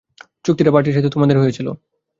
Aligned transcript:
চুক্তিটা 0.45 0.71
পার্টির 0.73 0.95
সাথে 0.97 1.09
তোমাদের 1.09 1.37
হয়েছিল। 1.39 1.67